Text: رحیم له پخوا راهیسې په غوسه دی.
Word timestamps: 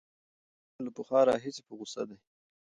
رحیم 0.63 0.81
له 0.87 0.91
پخوا 0.97 1.19
راهیسې 1.29 1.61
په 1.67 1.73
غوسه 1.77 2.03
دی. 2.09 2.17